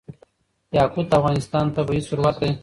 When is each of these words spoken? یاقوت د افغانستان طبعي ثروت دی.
یاقوت 0.77 1.05
د 1.09 1.13
افغانستان 1.19 1.65
طبعي 1.75 2.01
ثروت 2.07 2.35
دی. 2.41 2.51